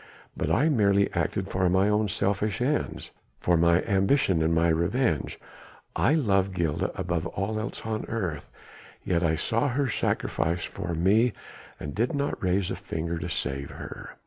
[0.35, 5.39] But I merely acted for mine own selfish ends, for my ambition and my revenge.
[5.95, 8.49] I love Gilda beyond all else on earth,
[9.03, 11.33] yet I saw her sacrificed for me
[11.79, 14.15] and did not raise a finger to save her."